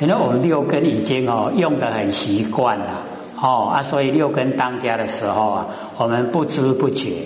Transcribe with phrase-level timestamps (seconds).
[0.00, 3.04] 可能我们六根已经哦用的很习惯了
[3.36, 5.66] 哦啊，所以六根当家的时候啊，
[5.98, 7.24] 我们不知不觉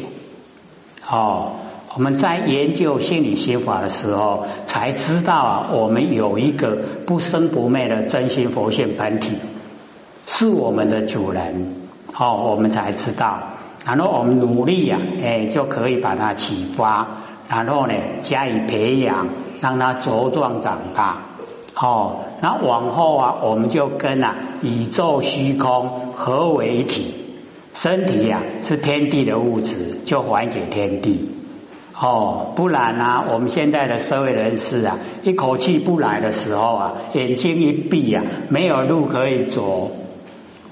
[1.08, 1.52] 哦，
[1.94, 6.76] 我们在研究心理心法的时候，才知道啊，我们有一个
[7.06, 9.38] 不生不灭的真心佛性本体，
[10.26, 11.76] 是我们的主人
[12.18, 13.38] 哦，我们才知道，
[13.86, 17.06] 然后我们努力呀，哎，就可以把它启发，
[17.48, 19.28] 然后呢加以培养，
[19.60, 21.18] 让它茁壮长大。
[21.76, 27.14] 哦，那往后啊，我们就跟啊宇宙虚空合为一体，
[27.74, 31.30] 身体呀是天地的物质，就还给天地。
[32.00, 39.90] 哦，不然啊，我们现在的社会人士啊，一口气不来的时候啊，眼睛一闭啊，没有路可以走，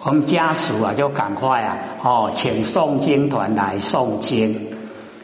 [0.04, 4.68] 我们家属啊就赶快啊，哦，请诵经团来诵经，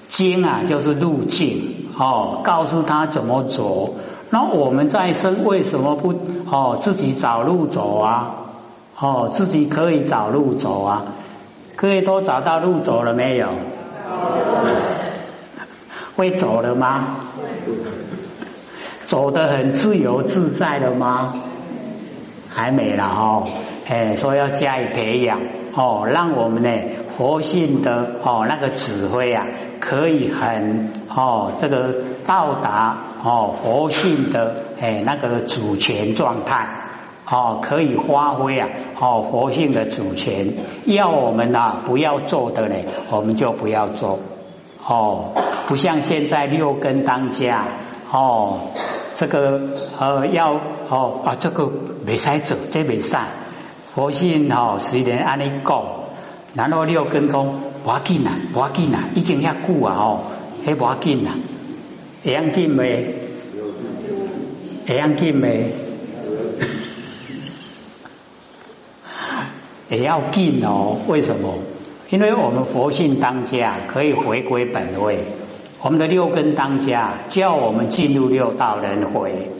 [0.08, 1.60] 经啊就是路径，
[1.98, 3.94] 哦，告诉他怎么走。
[4.30, 6.14] 那我们在生为什么不
[6.50, 8.34] 哦自己找路走啊？
[8.98, 11.04] 哦，自己可以找路走啊？
[11.76, 13.48] 各位都找到路走了没有？
[16.16, 17.16] 会走了吗？
[19.04, 21.34] 走得很自由自在了吗？
[22.50, 23.46] 还没了哦，
[23.86, 25.40] 哎，说要加以培养
[25.74, 26.70] 哦，让我们呢
[27.16, 29.46] 佛性的哦那个指挥啊，
[29.80, 36.68] 可以很哦这个到达哦佛性的哎那个主权状态
[37.30, 40.54] 哦，可以发挥啊哦佛性的主权，
[40.86, 42.74] 要我们呐不要做的呢，
[43.10, 44.18] 我们就不要做
[44.86, 45.32] 哦，
[45.66, 47.66] 不像现在六根当家
[48.10, 48.60] 哦。
[49.14, 49.60] 这个
[49.98, 51.68] 呃要哦啊这个
[52.06, 53.16] 没使走，这没使。
[53.92, 55.84] 佛性哦虽然安尼讲，
[56.54, 57.46] 然后六根讲
[57.82, 60.20] 不要紧啊，不要紧啊，已经遐久啊哦，
[60.64, 61.34] 还不要紧啊，
[62.24, 63.14] 会要紧没？
[64.86, 65.64] 会要紧没？
[69.90, 71.54] 也要紧哦，为什么？
[72.10, 75.24] 因为我们佛性当家，可以回归本位。
[75.80, 79.50] 我们的六根当家，叫我们进入六道轮回，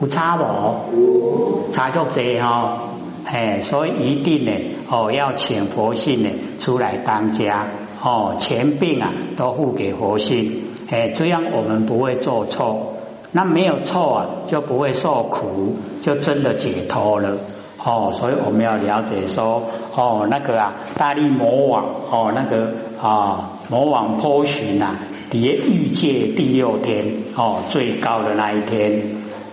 [0.00, 1.70] 有差无？
[1.72, 2.90] 差足多哈，
[3.24, 4.52] 哎，所以一定呢，
[4.88, 7.68] 哦，要请佛性呢出来当家，
[8.02, 12.94] 哦，钱病啊都付给佛性，哎，这样我们不会做错，
[13.32, 17.36] 那没有错啊，就不会受苦，就真的解脱了。
[17.84, 19.62] 哦，所以我们要了解说，
[19.94, 24.96] 哦，那个啊，大力魔王，哦，那个啊，魔王波旬呐，
[25.30, 29.02] 叠欲界第六天，哦，最高的那一天，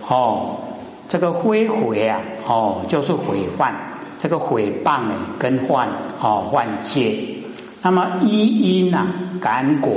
[0.08, 0.56] 哦，
[1.08, 3.74] 这个毁毁啊，哦，就是毁犯，
[4.20, 5.02] 这个毁谤，
[5.38, 5.88] 跟犯，
[6.20, 7.14] 哦，犯戒，
[7.82, 9.06] 那么一因呐，
[9.40, 9.92] 感果，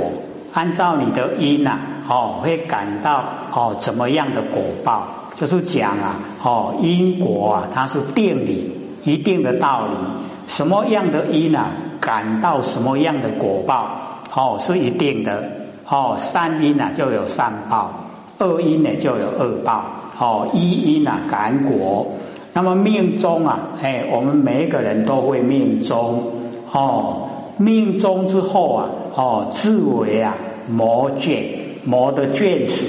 [0.52, 5.04] 按照你的因呐，哦，会感到哦，怎么样的果报？
[5.34, 9.94] 就是讲啊，哦，因果啊，它是定理，一定的道理。
[10.48, 11.70] 什么样的因啊，
[12.00, 13.88] 感到什么样的果报，
[14.34, 15.60] 哦，是一定的。
[15.88, 17.90] 哦，善因啊，就有善报；
[18.38, 19.84] 恶因呢，就有恶报。
[20.18, 22.12] 哦，一因啊，感果。
[22.52, 26.32] 那么命中啊，哎，我们每一个人都会命中。
[26.72, 27.28] 哦，
[27.60, 30.34] 命中之后啊，哦，自为啊，
[30.68, 31.44] 魔眷，
[31.84, 32.84] 魔的眷属。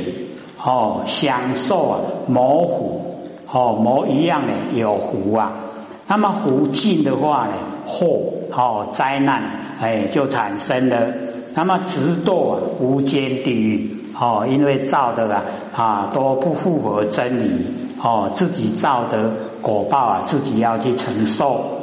[0.63, 3.01] 哦，享受啊，魔虎
[3.51, 5.53] 哦，魔一样的有福啊。
[6.07, 7.53] 那么福尽的话呢，
[7.85, 8.05] 祸
[8.51, 9.41] 哦灾难
[9.79, 11.13] 哎就产生了。
[11.55, 15.43] 那么直堕啊无间地狱哦，因为造的啊
[15.75, 17.65] 啊都不符合真理
[18.03, 19.31] 哦，自己造的
[19.63, 21.81] 果报啊，自己要去承受。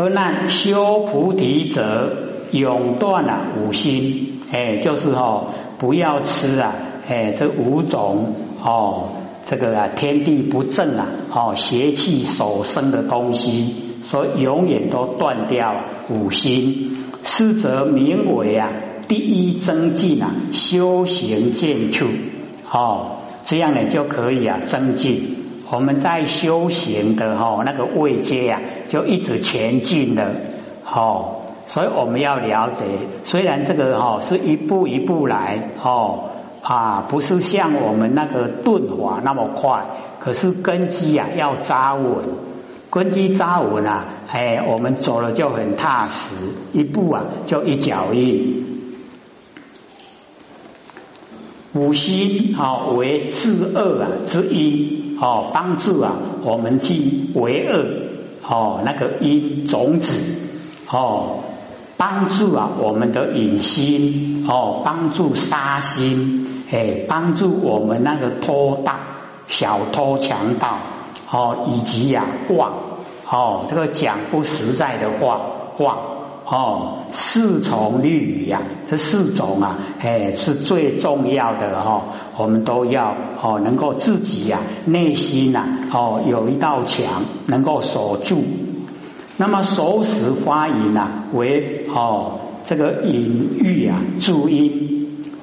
[0.00, 2.16] 而那修菩提者，
[2.52, 4.38] 永断了五心。
[4.52, 5.48] 哎，就是哦，
[5.78, 6.72] 不要吃啊。
[7.08, 9.08] 哎，这五种哦，
[9.44, 15.74] 这个啊，天地不正啊，哦，邪气所生的东西，所以永远都断掉
[16.10, 18.70] 五心，是则名为啊，
[19.08, 22.06] 第一增进啊，修行见处，
[22.70, 25.47] 哦，这样呢就可以啊，增进。
[25.70, 30.34] 我们在修行的哈那个位阶呀，就一直前进的，
[30.84, 32.84] 哦，所以我们要了解，
[33.24, 36.24] 虽然这个哈是一步一步来，哦。
[36.60, 39.86] 啊，不是像我们那个顿法那么快，
[40.20, 42.24] 可是根基啊要扎稳，
[42.90, 46.34] 根基扎稳啊，哎，我们走了就很踏实，
[46.74, 48.66] 一步啊就一脚印。
[51.72, 56.12] 五心啊为治恶啊之因，哦，帮助啊
[56.44, 57.84] 我们去为恶，
[58.48, 60.18] 哦，那个因种子，
[60.90, 61.40] 哦，
[61.96, 66.46] 帮助啊我们的隐心，哦，帮助杀心。
[66.70, 69.00] 哎，帮助我们那个拖大
[69.46, 70.78] 小偷强盗
[71.30, 72.74] 哦，以及呀妄
[73.26, 75.40] 哦，这个讲不实在的话
[75.78, 75.98] 妄
[76.50, 82.04] 哦，四从律语呀，这四种啊，哎是最重要的哈，
[82.38, 88.42] 我们都要哦能够自己呀内心呐哦有一道墙能够守住。
[89.36, 94.96] 那么手时发音呐，为哦这个隐喻啊，注音。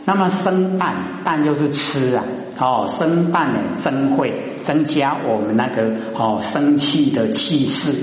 [0.06, 2.24] 那么生蛋，蛋就是吃啊，
[2.60, 7.96] 哦生蛋呢增会增加我们那个哦生气的气势，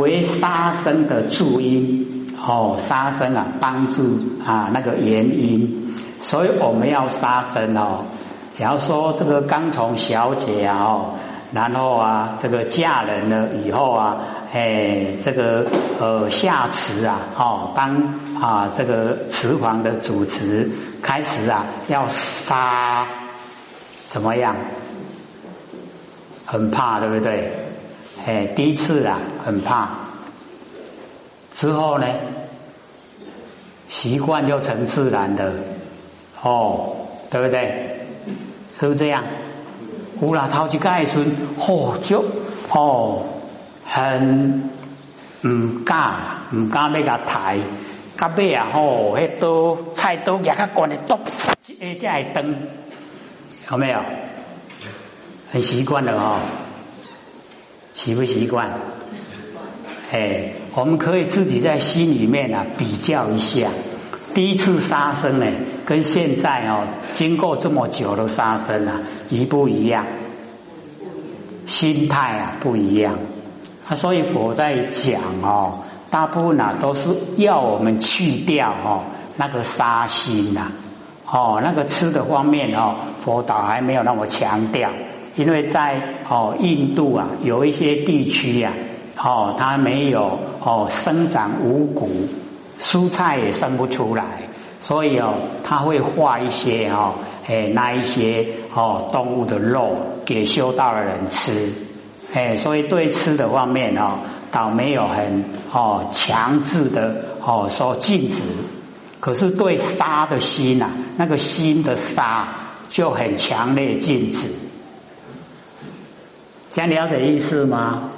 [0.00, 8.04] 为杀生的注音哦杀生啊帮助啊那个原因，所以我们要杀生哦。
[8.54, 11.14] 假如说这个刚从小姐啊哦。
[11.52, 14.16] 然后啊，这个嫁人了以后啊，
[14.52, 15.64] 哎，这个
[16.00, 17.94] 呃下池啊，哦，帮
[18.40, 20.68] 啊这个池房的主持
[21.00, 23.06] 开始啊要杀，
[24.08, 24.56] 怎么样？
[26.44, 27.63] 很怕，对不对？
[28.26, 29.88] 哎，第一次啊很怕，
[31.52, 32.06] 之后呢，
[33.88, 35.52] 习惯就成自然的，
[36.42, 36.96] 哦，
[37.30, 38.06] 对不对？
[38.80, 39.24] 是不是这样？
[40.22, 41.24] 有啦，头一届时，
[41.58, 42.24] 哦，就
[42.70, 43.26] 哦，
[43.84, 44.70] 很
[45.42, 47.58] 唔敢，唔敢要甲抬，
[48.16, 51.18] 甲尾啊，吼，迄刀菜刀也较悬的刀，
[51.68, 52.54] 一下才会断，
[53.70, 53.98] 有没有？
[55.52, 56.40] 很习惯了哈，
[58.04, 58.70] 习不习惯？
[60.12, 63.70] 哎，我们可以自己在心里面啊比较一下，
[64.34, 65.46] 第一次杀生呢。
[65.86, 70.04] 跟现在哦，经过这么久的杀生啊，一不一样？
[71.66, 73.18] 心态啊不一样。
[73.88, 75.80] 啊，所以佛在讲哦，
[76.10, 79.04] 大部分啊都是要我们去掉哦
[79.36, 80.72] 那个杀心呐，
[81.26, 84.90] 哦那个吃的方面哦，佛导还没有那么强调，
[85.36, 88.72] 因为在哦印度啊有一些地区呀，
[89.16, 92.28] 哦它没有哦生长五谷，
[92.80, 94.42] 蔬菜也生不出来。
[94.80, 97.14] 所以哦，他会画一些哦，
[97.46, 99.96] 哎，那一些哦动物的肉
[100.26, 101.72] 给修道的人吃，
[102.34, 104.18] 哎，所以对吃的方面哦，
[104.52, 108.42] 倒没有很哦强制的哦说禁止，
[109.20, 112.48] 可是对杀的心呐，那个心的杀
[112.90, 114.50] 就很强烈禁止，
[116.74, 118.10] 这样了解意思吗？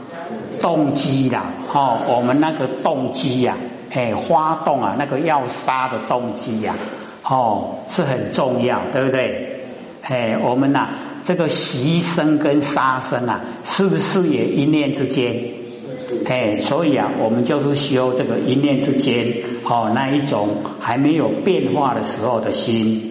[0.62, 3.55] 动机啦，哦，我们那个动机呀。
[3.91, 6.75] 哎，发动啊，那个要杀的动机呀，
[7.23, 9.61] 哦，是很重要，对不对？
[10.03, 10.88] 哎，我们呐，
[11.25, 15.35] 这个牺牲跟杀生啊，是不是也一念之间？
[16.26, 20.49] 哎，所以啊，我们就是修这个一念之间，哦，那一种
[20.81, 23.06] 还没有变化的时候的心，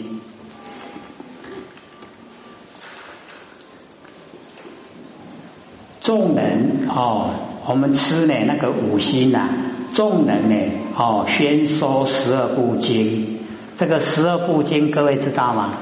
[6.05, 7.31] 众人哦，
[7.65, 9.49] 我们吃呢那个五辛呐。
[9.91, 10.55] 众人呢，
[10.95, 13.39] 哦，宣说十二部经。
[13.75, 15.73] 这个十二部经，各位知道吗？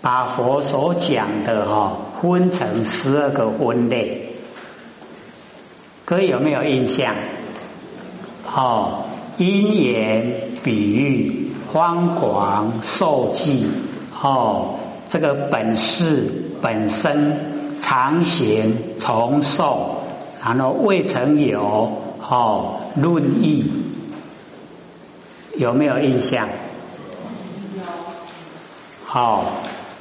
[0.00, 4.34] 把佛所讲的哈，分成十二个分类。
[6.04, 7.14] 各位有没有印象？
[8.52, 9.04] 哦，
[9.36, 10.34] 因缘
[10.64, 13.68] 比喻、方广受记，
[14.20, 16.28] 哦，这个本事、
[16.60, 17.53] 本身、
[17.84, 20.02] 常行、重受，
[20.42, 22.00] 然后未曾有。
[22.26, 23.70] 哦，论义
[25.58, 26.48] 有没有印象？
[29.04, 29.44] 好，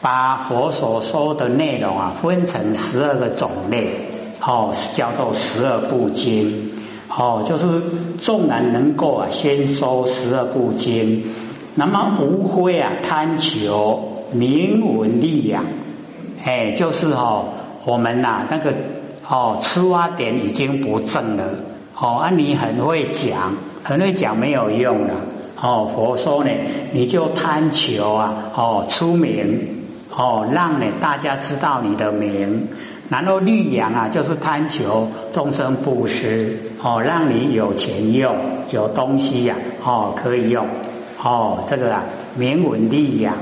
[0.02, 4.08] 把佛所说的内容啊分成十二个种类，
[4.40, 6.72] 哦，叫做十二部经。
[7.10, 7.82] 哦，就是
[8.20, 11.26] 众人能够啊先说十二部经，
[11.76, 15.66] 那么无非啊贪求名闻利养，
[16.42, 17.53] 哎，就是哦
[17.86, 18.74] 我们呐那个
[19.28, 21.44] 哦出发点已经不正了。
[21.96, 25.14] 哦，啊，你很会讲，很会讲没有用了。
[25.62, 26.50] 哦，佛说呢，
[26.92, 32.68] 你就贪求啊，哦，出名，哦，让呢大家知道你的名，
[33.10, 38.36] 然后绿养啊，就是贪求众生布施，哦，让你有钱用，
[38.72, 40.68] 有东西呀，哦，可以用，
[41.24, 42.04] 哦，这个啊，
[42.36, 43.36] 名闻利养，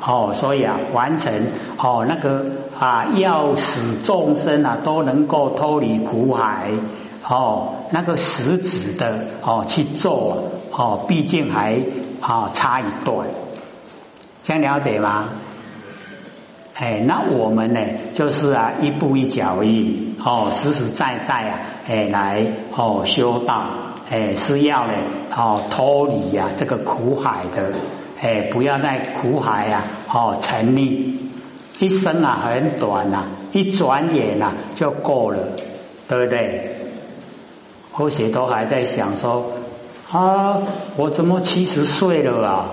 [0.00, 1.32] 哦，所以啊，完成
[1.78, 2.44] 哦那个
[2.78, 6.70] 啊，要使众生啊都能够脱离苦海。
[7.26, 11.80] 哦，那个实质的哦去做哦，毕竟还
[12.20, 13.28] 啊差一段，
[14.42, 15.30] 这样了解吗？
[16.74, 17.80] 哎，那我们呢，
[18.14, 22.44] 就是啊一步一脚印哦，实实在在啊，哎来
[22.76, 23.68] 哦修道，
[24.10, 24.92] 哎是要呢
[25.34, 27.72] 哦脱离呀这个苦海的，
[28.20, 31.14] 哎不要在苦海啊哦沉溺。
[31.80, 35.38] 一生啊很短呐，一转眼呐就过了，
[36.08, 36.76] 对不对？
[37.92, 39.52] 或许都还在想说
[40.10, 40.62] 啊，
[40.96, 42.70] 我怎么七十岁了啊？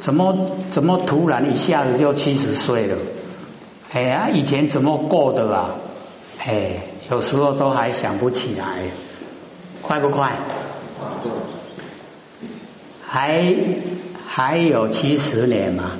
[0.00, 2.98] 怎么怎么突然一下子就七十岁了？
[3.92, 5.76] 哎呀，以前怎么过的啊？
[6.44, 6.72] 哎，
[7.08, 8.64] 有时候都还想不起来，
[9.80, 10.32] 快不快？
[13.16, 13.42] 还
[14.26, 15.92] 还有七十年吗？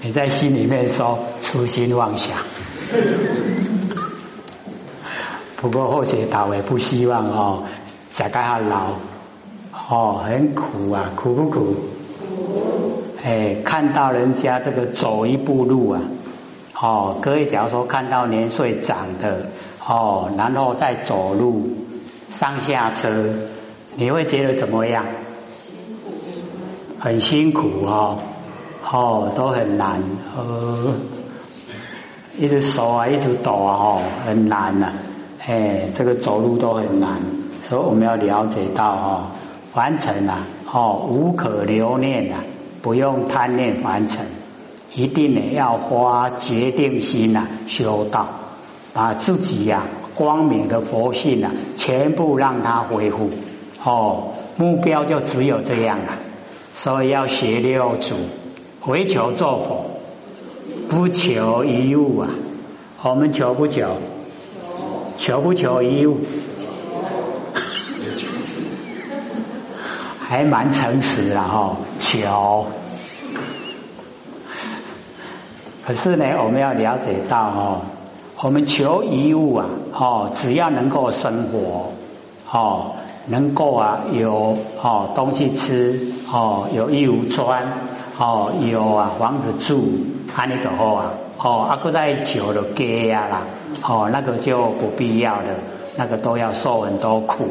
[0.00, 2.38] 你在心里面说痴心妄想。
[5.58, 7.64] 不过或许倒也不希望哦，
[8.08, 8.92] 再盖下老
[9.90, 11.76] 哦，很苦啊，苦不苦？
[13.22, 16.00] 哎，看到人家这个走一步路啊，
[16.80, 19.50] 哦，各位假如说看到年岁长的
[19.86, 21.68] 哦，然后再走路
[22.32, 23.34] 上下车，
[23.94, 25.04] 你会觉得怎么样？
[26.98, 28.18] 很辛苦哦，
[28.84, 30.02] 哦，都很难，
[30.36, 30.94] 呃，
[32.38, 34.92] 一直手啊，一直抖啊，哦，很难呐，
[35.44, 37.20] 哎，这个走路都很难，
[37.68, 39.26] 所以我们要了解到哦，
[39.74, 42.44] 完成了哦，无可留念啊。
[42.82, 44.26] 不用贪念完成，
[44.92, 48.26] 一定呢要花决定心呐修道，
[48.92, 49.84] 把自己呀
[50.14, 53.30] 光明的佛性啊全部让它恢复
[53.84, 56.18] 哦，目标就只有这样了。
[56.74, 58.16] 所以要学六祖，
[58.86, 60.00] 唯求做佛，
[60.88, 62.30] 不求一物啊。
[63.02, 63.98] 我们求不求？
[65.16, 66.20] 求不求一物？
[70.18, 72.66] 还蛮诚实的哈，求。
[75.86, 77.82] 可是呢，我们要了解到哦，
[78.42, 81.92] 我们求一物啊，哦，只要能够生活，
[82.50, 82.96] 哦，
[83.26, 87.72] 能够啊有哦东西吃，哦有衣服穿，
[88.18, 89.92] 哦有啊房子住，
[90.34, 93.42] 安尼就好啊，哦阿哥在求的家啊啦，
[93.80, 95.46] 哦那个就不必要的，
[95.96, 97.46] 那个都要受很多苦。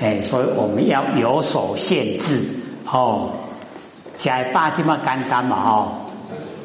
[0.00, 2.42] 哎，所以我们要有所限制
[2.90, 3.30] 哦，
[4.16, 5.88] 加八斤嘛干干嘛哦，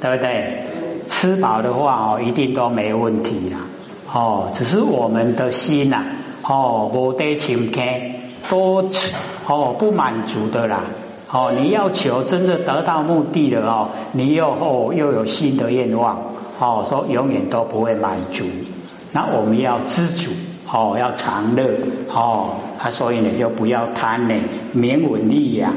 [0.01, 0.68] 对不对？
[1.09, 3.59] 吃饱的话哦，一定都没问题啦。
[4.13, 6.05] 哦，只是我们的心呐
[6.43, 8.13] 哦，无得情开
[8.49, 8.85] 多
[9.47, 10.85] 哦不满足的啦。
[11.31, 16.23] 哦，你要求真的得到目的了哦，你又哦又有新的愿望
[16.59, 18.45] 哦，说永远都不会满足，
[19.11, 20.31] 那我们要知足。
[20.71, 21.63] 哦，要常乐
[22.13, 24.35] 哦，他所以呢，就不要贪呢
[24.71, 25.73] 名闻利养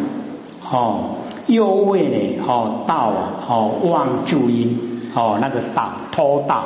[0.73, 6.65] 哦，又为呢哦道啊哦忘助因哦那个道偷道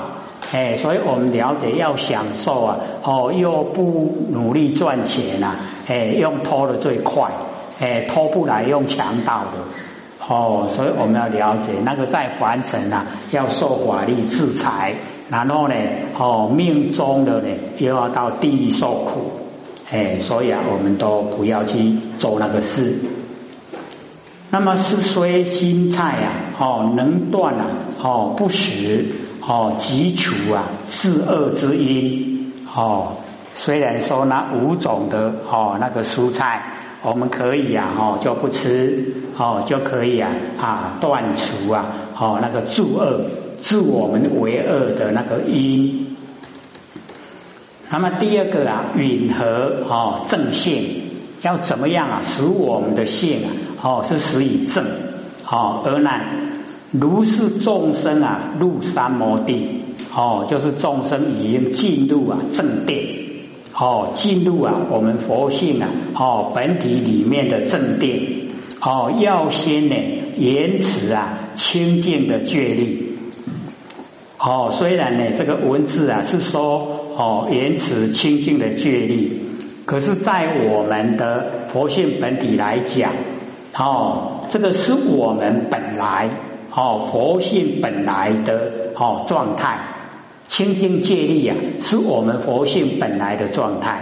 [0.52, 5.56] 哎，所以我们了解要享受啊哦又不努力赚钱呐
[5.88, 7.32] 哎用偷的最快
[7.80, 9.58] 哎偷不来用强盗的
[10.28, 14.94] 哦，所以我们要了解那个在凡尘啊要受法律制裁。
[15.28, 15.74] 然后呢，
[16.16, 17.48] 哦，命中的呢
[17.78, 19.32] 又要到地狱受苦，
[19.90, 22.94] 哎，所以啊，我们都不要去做那个事。
[24.50, 27.66] 那么是虽心菜啊，哦，能断啊，
[28.00, 29.06] 哦，不食，
[29.40, 33.14] 哦，即除啊，是恶之因，哦，
[33.54, 41.86] 虽然说那五种的哦那个蔬菜，我们可以啊，哦，就不吃，哦，就可以啊，啊，断除啊，
[42.18, 43.20] 哦，那个助恶。
[43.58, 46.14] 助我们为恶的那个因。
[47.88, 50.84] 那么第二个啊，允和哦正性
[51.40, 53.48] 要怎么样啊，使我们的性啊
[53.82, 54.84] 哦是使以正
[55.48, 56.52] 哦而难。
[56.92, 59.82] 如是众生啊入三摩地
[60.14, 63.04] 哦，就是众生已经进入啊正殿
[63.74, 68.20] 哦，进入啊我们佛性啊哦本体里面的正殿
[68.80, 69.94] 哦，要先呢
[70.36, 73.18] 延迟啊清净的觉力。
[74.38, 79.40] 哦，虽然呢，这个文字啊是说哦，言辞清净的觉力，
[79.86, 83.12] 可是，在我们的佛性本体来讲，
[83.78, 86.30] 哦，这个是我们本来
[86.74, 89.78] 哦佛性本来的哦状态，
[90.48, 94.00] 清净戒力啊，是我们佛性本来的状态。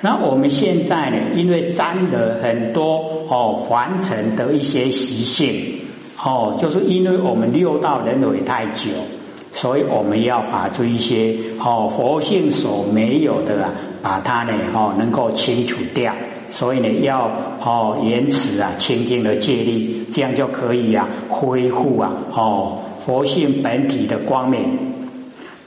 [0.00, 5.80] 那我们现在呢，因为沾了很多哦凡尘的一些习性，
[6.16, 8.90] 哦，就是因为我们六道轮回太久。
[9.52, 16.14] 所以我们要把这一些哦佛性所没有的啊，把它呢哦能够清除掉。
[16.50, 17.30] 所以呢要
[17.62, 24.78] 哦延迟啊清净的戒力，这样就可以啊恢复啊哦佛性本体的光明。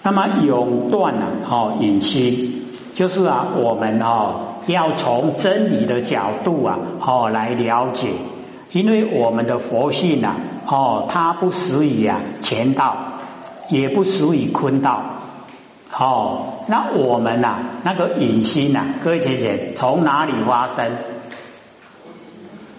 [0.02, 2.64] 那么永断啊哦隐心，
[2.94, 8.10] 就是啊我们哦要从真理的角度啊哦来了解
[8.72, 10.36] 因为我们的佛性啊，
[10.68, 13.13] 哦，它不属于啊前道，
[13.70, 15.02] 也不属于坤道，
[15.92, 20.92] 哦，那我们呐，那个隐心呐，各位姐姐，从哪里发生？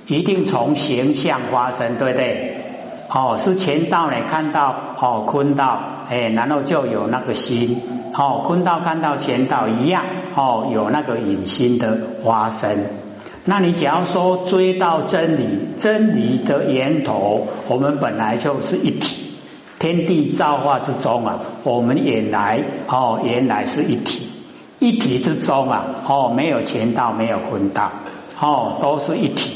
[0.06, 2.60] 一定从形象发生，对不对？
[3.08, 7.80] 哦，是前道呢，看到哦坤道，哎，然后就有那个心，
[8.14, 12.76] 哦，坤道看到前道一样，哦，有那个隐心的发生。
[13.46, 19.23] 那你只要说追到真理，真理的源头，我们本来就是一体，
[19.84, 24.30] 天地造化之中啊，我们原来哦，原来是一体，
[24.78, 27.92] 一体之中啊，哦，没有前道，没有坤道，
[28.40, 29.52] 哦，都是一体。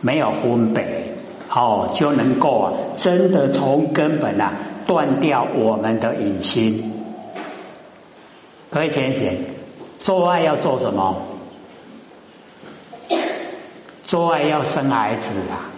[0.00, 1.12] 没有分别，
[1.54, 4.54] 哦，就能够啊，真的从根本啊
[4.86, 6.90] 断掉我们的隐心。
[8.70, 9.36] 各位浅显，
[10.00, 11.14] 做爱要做什么？
[14.06, 15.68] 做爱要生孩子啊，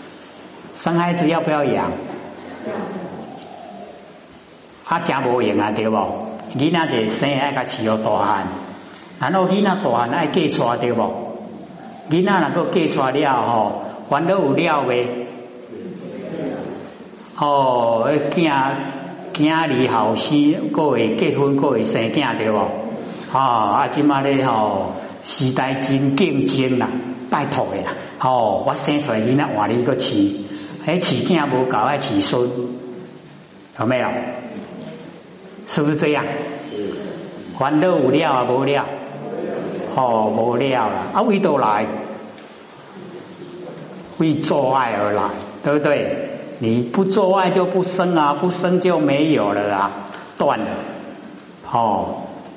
[0.76, 1.90] 生孩子要不要养？
[4.90, 5.97] 啊，真无用啊，对不？
[6.59, 8.47] 囡仔得生爱个饲要大汉，
[9.20, 11.02] 然后囡仔大汉爱嫁娶对不？
[12.11, 13.82] 囡仔能够嫁娶了吼。
[14.09, 15.28] 烦恼有了未？
[17.38, 18.50] 哦，囝
[19.32, 22.59] 囝儿后生，各会结婚，各会生囝对不？
[22.59, 23.38] 哦，
[23.78, 24.94] 啊，即马咧吼，
[25.25, 26.88] 时代真竞争啦，
[27.30, 27.92] 拜托的啦。
[28.20, 30.32] 哦，我生出来囡仔换你个饲，
[30.85, 32.50] 迄饲囝无够爱饲孙，
[33.78, 34.09] 有没有？
[35.70, 36.24] 是不是这样？
[37.56, 38.84] 烦恼有了啊，无了？
[39.94, 41.86] 哦，无了啦，啊，为都来？
[44.18, 45.22] 为做爱而来，
[45.64, 46.28] 对不对？
[46.58, 49.90] 你不做爱就不生啊，不生就没有了啊，
[50.36, 50.66] 断了。
[51.72, 52.16] 哦，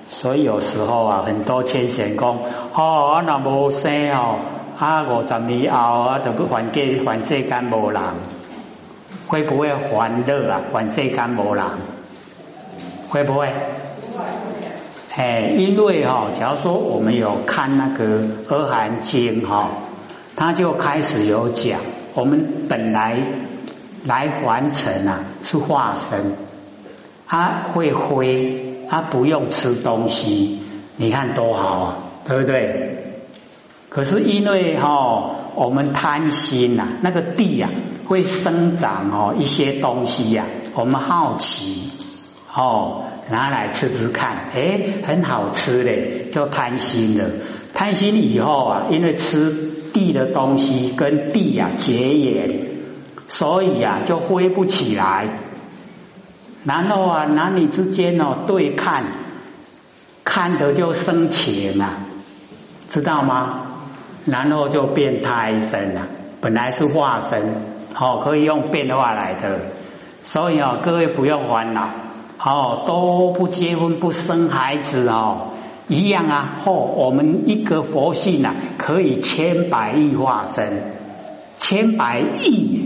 [0.09, 2.39] 所以有时候啊，很多千贤公
[2.73, 4.39] 哦，那无生哦，
[4.77, 8.01] 啊五十年后啊，都不还给还世间无人，
[9.27, 10.61] 会不会还乐啊？
[10.73, 11.63] 还世间无人，
[13.13, 13.47] 会不会？
[15.15, 19.69] 哎，因为哈，假如说我们有看那个《阿含经》哈。
[20.35, 21.79] 他就开始有讲，
[22.15, 23.17] 我们本来
[24.03, 26.33] 来完成啊，是化身，
[27.27, 30.59] 他会飞，他不用吃东西，
[30.97, 33.13] 你看多好啊，对不对？
[33.89, 37.69] 可是因为哈，我们贪心呐，那个地呀
[38.07, 41.91] 会生长哦一些东西呀，我们好奇
[42.55, 47.25] 哦，拿来吃吃看，哎，很好吃嘞，就贪心了。
[47.73, 49.71] 贪心以后啊，因为吃。
[49.93, 52.65] 地的东西跟地呀结缘，
[53.27, 55.27] 所以呀就飞不起来。
[56.63, 59.11] 然后啊男女之间哦对看，
[60.23, 61.99] 看的就生情啊，
[62.89, 63.67] 知道吗？
[64.25, 66.07] 然后就变胎生了，
[66.41, 67.53] 本来是化身，
[67.93, 69.59] 好可以用变化来的。
[70.23, 71.91] 所以啊各位不用烦恼，
[72.45, 75.51] 好都不结婚不生孩子哦。
[75.87, 76.57] 一样啊！
[76.65, 80.83] 哦，我们一个佛性啊，可以千百亿化身，
[81.57, 82.81] 千百亿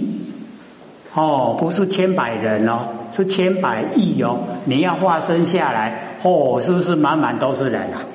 [1.11, 4.41] 哦，不是千百人哦，是千百亿哦。
[4.65, 8.05] 你要化身下来，哦，是不是满满都是人啊？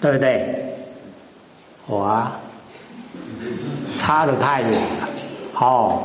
[0.00, 0.76] 对不对？
[1.88, 2.34] 哇，
[3.96, 5.08] 差的太远了
[5.58, 6.02] 哦。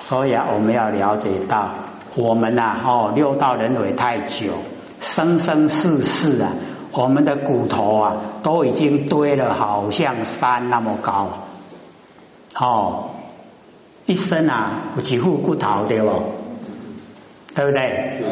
[0.00, 1.70] 所以啊，我们要了解到，
[2.16, 4.52] 我们呐，哦，六道轮回太久，
[5.00, 6.52] 生生世世啊。
[6.92, 11.28] 我们的骨头啊，都已经堆了，好像山那么高。
[12.56, 13.10] 哦，
[14.06, 16.10] 一生啊，有几副骨头对不？
[17.56, 18.22] 对不对？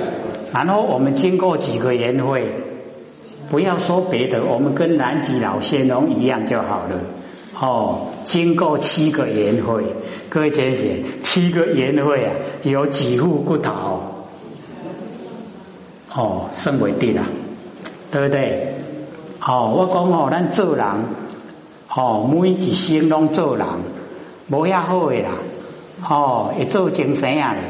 [0.52, 2.52] 然后我们经过几个年会，
[3.50, 7.00] 不要说别的，我们跟南极老仙龙一样就好了。
[7.62, 9.84] 哦，经过七个年会，
[10.28, 10.84] 各位先生，
[11.22, 14.00] 七个年会啊，有几副骨头？
[16.12, 17.24] 哦，算为低了。
[18.10, 18.74] 对不对？
[19.40, 20.86] 哦，我讲哦，咱做人，
[21.88, 23.66] 哦，每一生拢做人，
[24.48, 25.30] 无遐好诶啦，
[26.06, 27.62] 哦，会做精神啊咧，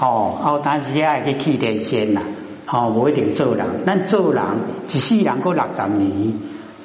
[0.00, 2.22] 哦，后但是也会去去天仙啦，
[2.66, 4.42] 哦，无一定做人，咱做人
[4.90, 6.32] 一世人过六十年，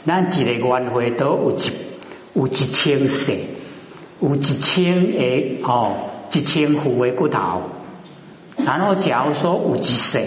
[0.05, 1.88] 咱一个缘会都有一
[2.33, 3.37] 有一千世，
[4.19, 5.95] 有一千个哦，
[6.31, 7.63] 一千副的骨头，
[8.57, 10.19] 然后假如说有一世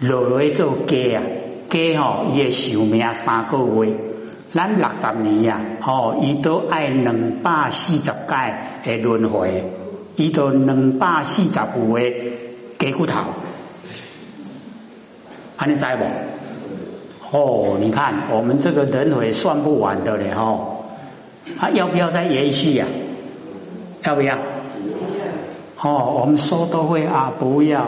[0.00, 1.22] 落来做鸡啊。
[1.70, 3.94] 鸡吼，伊诶寿命三个月，
[4.54, 9.70] 咱六十年呀，吼，伊都爱两百四十届诶轮回，
[10.16, 12.32] 伊都两百四十副诶
[12.78, 13.20] 鸡骨头，
[15.58, 17.36] 安尼知无？
[17.36, 20.77] 哦，你看我们这个轮回算不完的嘞吼，
[21.58, 22.86] 啊，要不要再延续呀？
[24.04, 24.36] 要不要？
[25.80, 27.86] 哦，我们说都会啊，不要。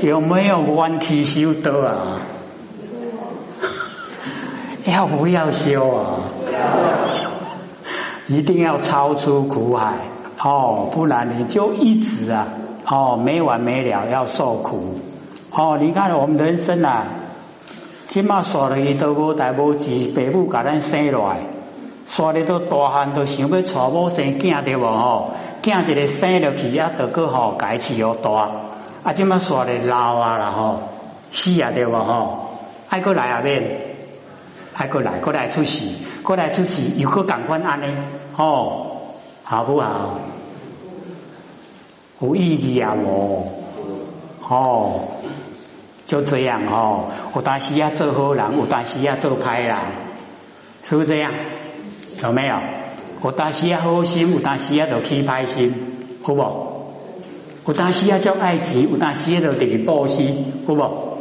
[0.00, 2.22] 有没有弯曲修德啊？
[4.84, 6.20] 要不要修啊？
[8.28, 9.94] 一定要超出苦海
[10.42, 12.48] 哦，不然你就一直啊
[12.84, 14.94] 哦没完没了要受苦
[15.52, 15.78] 哦。
[15.80, 17.06] 你看我们人生啊，
[18.08, 21.40] 起码耍了一道无大无志，父母把咱生来，
[22.06, 25.32] 耍的都大汉都想要娶某生囝对无吼？
[25.62, 28.30] 囝一个生落去啊，得个吼改起又大
[29.02, 30.78] 啊，即马耍的老啊啦吼，
[31.32, 32.50] 死啊对无吼？
[32.88, 33.86] 爱过来啊免。
[34.78, 35.88] 爱过来，过来出事，
[36.22, 37.86] 过来出事，有个感官安呢？
[38.36, 38.88] 哦，
[39.42, 40.18] 好不好？
[42.20, 42.94] 有意义啊！
[42.94, 43.44] 哦，
[44.46, 45.00] 哦，
[46.04, 47.06] 就这样哦。
[47.34, 49.76] 有当时要做好人，有当时要做歹人，
[50.84, 51.32] 是不是这样？
[52.22, 52.56] 有没有？
[53.24, 55.74] 有当时要好心，有当时要做起歹心，
[56.22, 56.66] 好不？
[57.66, 61.18] 有当时要叫爱钱，有当时要做地报心，好不？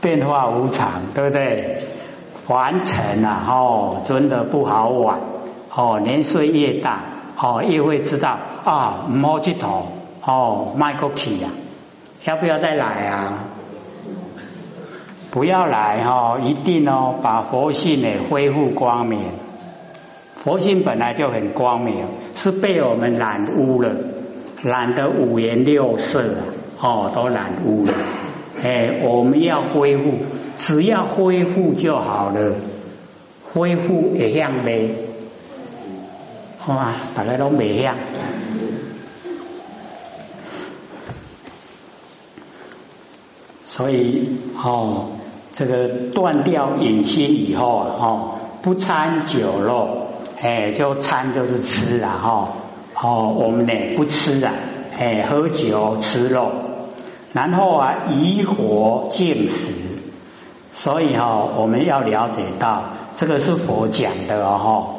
[0.00, 1.78] 变化无常，对不对？
[2.46, 5.20] 凡尘啊，哦，真的不好玩。
[5.74, 7.00] 哦，年岁越大，
[7.38, 9.86] 哦，越会知道啊，唔好去头，
[10.24, 11.48] 哦，迈过去呀，
[12.24, 13.44] 要不要再来啊？
[15.34, 19.18] 不要来哈，一定哦，把佛性呢恢复光明。
[20.36, 23.90] 佛性本来就很光明，是被我们染污了，
[24.62, 26.22] 染得五颜六色，
[26.80, 27.92] 哦，都染污了。
[28.62, 30.12] 哎，我们要恢复，
[30.56, 32.54] 只要恢复就好了，
[33.52, 34.88] 恢复也像美，
[36.68, 37.96] 哇，大家都美样。
[43.66, 44.28] 所以
[44.62, 45.08] 哦，
[45.54, 50.08] 这个断掉隐心以后啊，哦，不掺酒肉，
[50.42, 52.48] 哎，就掺就是吃啊，哈，
[53.00, 54.52] 哦，我们呢不吃啊，
[54.98, 56.50] 哎，喝酒吃肉。
[57.32, 59.72] 然后啊，以火敬食，
[60.72, 64.96] 所以哈，我们要了解到这个是佛讲的哦，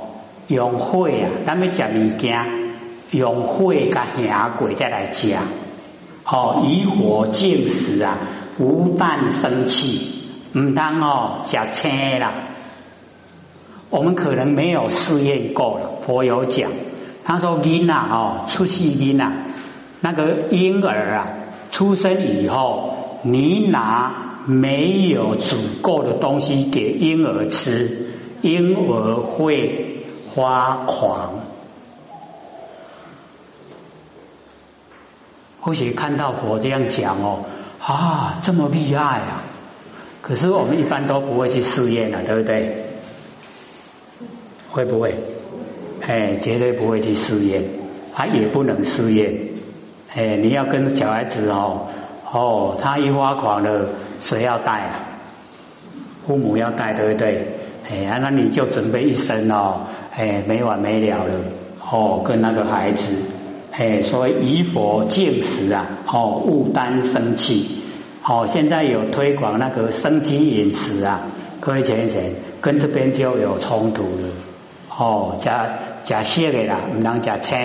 [0.47, 2.39] 用火啊，咱们讲物件，
[3.11, 5.43] 用火甲行鬼再来讲，
[6.25, 8.19] 哦，以火敬食啊，
[8.57, 10.14] 无啖生气，
[10.57, 12.33] 唔当哦，食青啦。
[13.89, 16.71] 我们可能没有试验过了，佛有讲，
[17.23, 19.33] 他说婴啊，哦，出世婴啊，
[20.01, 21.27] 那个婴儿啊。
[21.71, 31.33] 出生以后，你拿没有足够的东西给婴儿吃，婴儿会发狂。
[35.59, 37.39] 或许看到佛这样讲哦，
[37.81, 39.43] 啊，这么厉害啊！
[40.27, 42.85] 可是我们一般都不会去试验了，对不对？
[44.71, 45.13] 会不会？
[46.01, 47.61] 哎，绝对不会去试验，
[48.11, 49.35] 他也不能试验。
[50.15, 51.89] 哎，你要跟小孩子哦，
[52.33, 55.21] 哦，他一发狂了，谁要带啊？
[56.25, 57.47] 父母要带，对不对？
[57.87, 61.33] 哎，那你就准备一生哦，哎，没完没了了，
[61.79, 63.05] 哦，跟那个孩子，
[63.69, 67.83] 哎，所以以佛敬食啊，哦，勿担生气，
[68.27, 71.21] 哦，现在有推广那个生机饮食啊，
[71.59, 72.19] 各位先生，
[72.59, 74.29] 跟这边就有冲突了，
[74.97, 75.69] 哦，加
[76.03, 77.55] 加些的啦，唔能加青。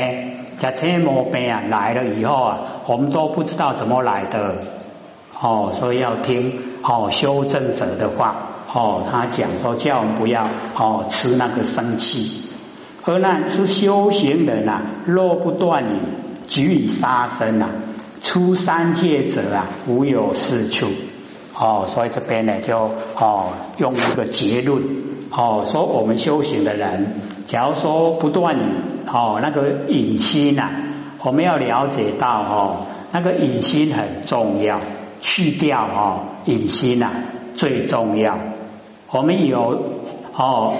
[0.58, 4.56] 这天魔病啊来了以后啊，我们都不知道怎么来的。
[5.40, 12.42] 哦，所以要听哦修正者的话哦，他讲说叫我们不要哦吃那个生气，
[13.06, 15.96] 而那是修行人啊，若不断语，
[16.46, 17.70] 举以杀生啊，
[18.22, 20.86] 出三界者啊，无有是处
[21.54, 24.82] 哦，所以这边呢就哦用一个结论
[25.30, 27.14] 哦，说我们修行的人，
[27.46, 28.56] 假如说不断。
[29.12, 30.70] 哦，那个隐心呐，
[31.24, 34.80] 我们要了解到哦，那个隐心很重要，
[35.20, 37.10] 去掉哦隐心呐
[37.56, 38.38] 最重要。
[39.10, 39.82] 我们有
[40.36, 40.74] 哦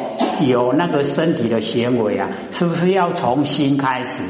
[0.46, 4.20] 有那个身体的行为啊，是不是要从心开始？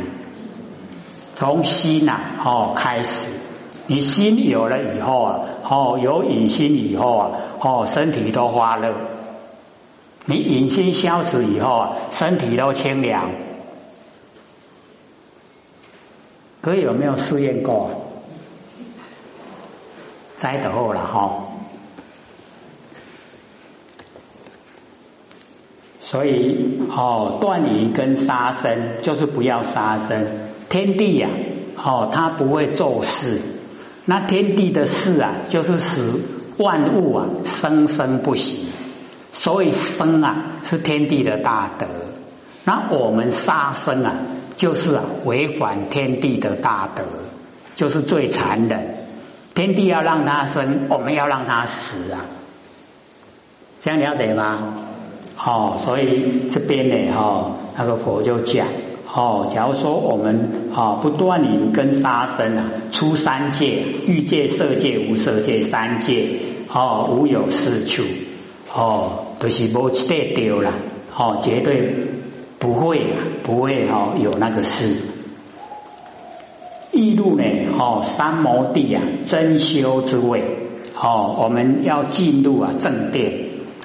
[1.41, 3.27] 从心呐哦开始，
[3.87, 8.95] 你心有了以后啊，哦有隐心以后啊，哦身体都发热。
[10.27, 13.31] 你隐心消失以后啊，身体都清凉。
[16.61, 17.91] 可有没有试验过？
[20.37, 21.45] 摘得后了哈，
[26.03, 30.50] 所以哦，断淫跟杀生就是不要杀生。
[30.71, 31.29] 天地呀，
[31.77, 33.39] 哦，它不会做事。
[34.07, 36.01] 那天地的事啊，就是使
[36.57, 38.69] 万物啊生生不息。
[39.33, 41.87] 所以生啊，是天地的大德。
[42.65, 44.15] 那我们杀生啊，
[44.57, 47.05] 就是啊违反天地的大德，
[47.75, 48.97] 就是最残忍。
[49.55, 52.21] 天地要让他生，我们要让他死啊，
[53.81, 54.75] 这样了解吗？
[55.45, 58.67] 哦，所以这边呢，哈，那个佛就讲，
[59.13, 66.29] 哦，假如说我们啊不断引跟杀生啊，出三界，欲界、色界、无色界三界，
[66.73, 68.05] 哦，无有是处，
[68.73, 70.73] 哦，都是无一得丢了，
[71.17, 71.93] 哦，绝对
[72.61, 73.01] 不会
[73.43, 74.95] 不会哦有那个事。
[76.93, 77.45] 异路呢，
[77.79, 80.45] 哦，三摩地啊，真修之位，
[80.95, 83.33] 哦，我们要进入啊正殿。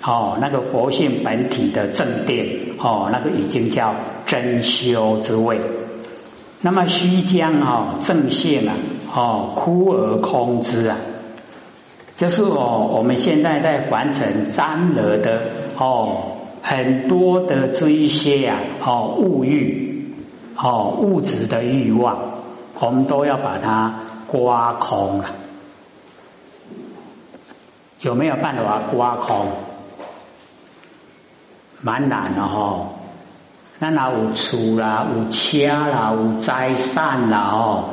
[0.08, 3.96] 哦，那个佛性本体的正殿，哦，那个已经叫
[4.28, 5.60] 真修之位。
[6.62, 8.76] 那么须将哦正性啊，
[9.13, 10.98] 哦枯而空之啊，
[12.18, 15.41] 就是哦我们现在在凡尘沾惹的
[15.78, 20.13] 哦很多的这一些呀，哦物欲，
[20.56, 22.20] 哦物质的欲望，
[22.80, 23.96] 我们都要把它
[24.28, 25.26] 刮空了。
[28.02, 29.48] 有没有办法刮空？
[31.82, 32.96] 蛮难的吼，
[33.80, 37.90] 咱哪有厝啦，有车啦，有财产啦吼，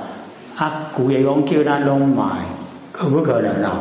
[0.57, 2.25] 啊，古爷讲叫咱拢买，
[2.93, 3.81] 可不可能啊？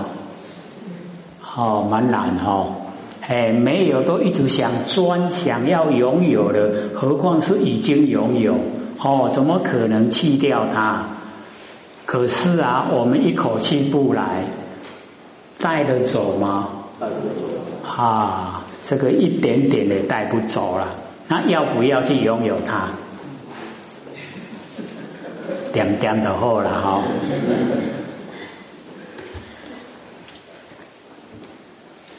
[1.56, 2.76] 哦，蛮难吼，
[3.22, 8.56] 哎，没有都一直想专想要拥有的，何况是已经拥有
[9.00, 11.04] 哦，怎么可能弃掉它？
[12.06, 14.46] 可是啊，我们一口气不来，
[15.60, 16.70] 带得走吗？
[17.00, 18.64] 带得走啊。
[18.88, 20.96] 这个一点点也带不走了，
[21.28, 22.89] 那要不要去拥有它？
[25.74, 27.04] 点点的好了哈。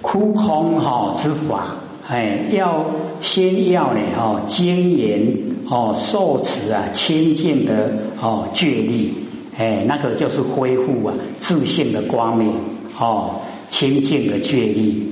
[0.01, 1.77] 枯空哈之法，
[2.09, 2.87] 哎，要
[3.20, 5.37] 先要呢哈精严
[5.68, 9.14] 哦受持啊清净的哦觉力，
[9.59, 12.57] 哎，那个就是恢复啊自信的光明
[12.98, 15.09] 哦清净的觉力。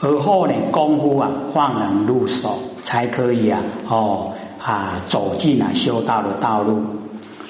[0.00, 4.32] 而后呢，功夫啊，方能入手，才可以啊，哦
[4.62, 6.82] 啊，走进啊修道的道路。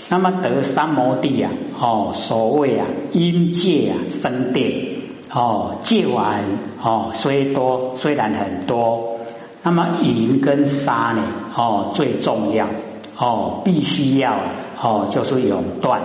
[0.09, 6.37] 那么得三摩地啊，哦，所谓啊，因界啊生定，哦，戒法
[6.83, 9.19] 哦虽多，虽然很多，
[9.63, 11.23] 那么银跟沙呢，
[11.55, 12.69] 哦最重要，
[13.19, 14.39] 哦必须要
[14.81, 16.01] 哦就是永断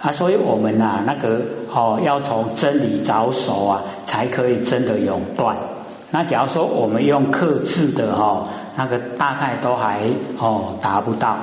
[0.00, 1.40] 啊，所以我们呐那个
[1.72, 5.67] 哦要从真理着手啊，才可以真的永断。
[6.10, 10.00] 那假如说我们用克制的哈，那个大概都还
[10.38, 11.36] 哦达不到，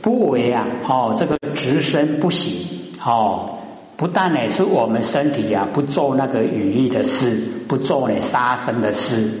[0.00, 3.58] 不为啊哦这个直身不行哦，
[3.96, 7.36] 不但呢是我们身体啊不做那个羽翼的事，
[7.68, 9.32] 不做呢杀生的事，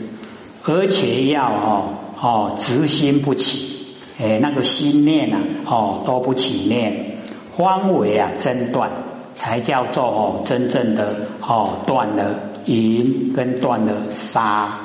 [0.64, 1.84] 而且要哦
[2.20, 3.86] 哦直心不起，
[4.20, 7.16] 哎那个心念啊哦都不起念，
[7.56, 8.90] 方为啊真断，
[9.38, 12.40] 才叫做哦真正的哦断了。
[12.66, 14.78] 引跟断了杀，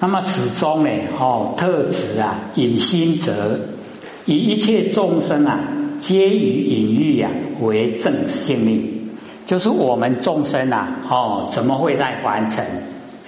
[0.00, 0.90] 那么此中呢？
[1.16, 3.60] 哦，特指啊，引心者
[4.24, 5.68] 以一切众生啊，
[6.00, 9.10] 皆以隐喻啊为正性命，
[9.46, 12.66] 就是我们众生啊，哦，怎么会在凡尘？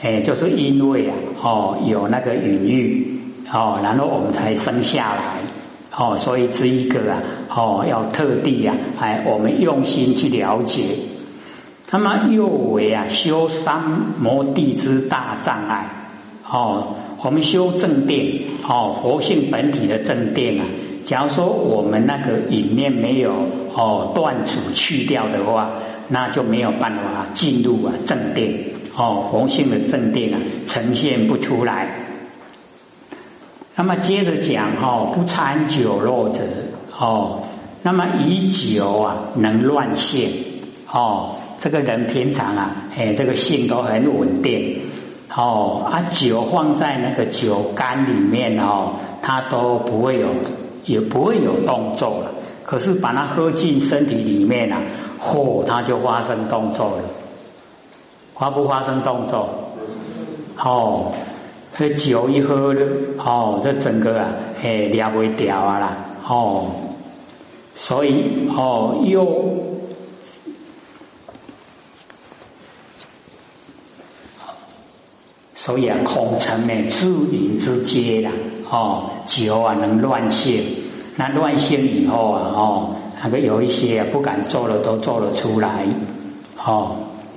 [0.02, 3.20] 哎，就是因为啊，哦，有那个隐喻，
[3.52, 5.36] 哦，然后我们才生下来，
[5.94, 7.22] 哦，所以这一个啊，
[7.54, 10.84] 哦，要特地啊，哎，我们用心去了解。
[11.90, 13.82] 那么又为啊修三
[14.18, 15.90] 摩地之大障碍
[16.48, 20.64] 哦，我们修正殿哦，佛性本体的正殿啊。
[21.04, 23.34] 假如说我们那个里面没有
[23.74, 25.72] 哦断除去掉的话，
[26.08, 28.54] 那就没有办法进入啊正殿
[28.96, 32.01] 哦，佛性的正殿啊呈现不出来。
[33.74, 36.40] 那么接着讲哈，不参酒肉者
[36.98, 37.44] 哦，
[37.82, 40.30] 那么以酒啊能乱性
[40.90, 41.36] 哦。
[41.58, 44.80] 这个人平常啊，哎，这个性都很稳定
[45.34, 45.86] 哦。
[45.88, 50.28] 啊，酒放在那个酒缸里面哦，它都不会有，
[50.84, 52.32] 也不会有动作了。
[52.64, 54.82] 可是把它喝进身体里面啊，
[55.20, 57.04] 嚯，它就发生动作了。
[58.34, 59.48] 发不发生动作？
[60.58, 61.12] 哦，
[61.74, 62.86] 喝酒一喝了，
[63.18, 65.96] 哦，这整个啊，哎，掉不掉啊啦？
[66.28, 66.66] 哦，
[67.74, 69.70] 所以哦，又。
[75.54, 78.32] 所以啊，空城呢，自饮之阶啦，
[78.68, 80.64] 哦，酒啊能乱性，
[81.16, 85.86] 那乱性以后啊，哦，那个有一些啊不敢做了，都做了出来，
[86.58, 86.96] 哦，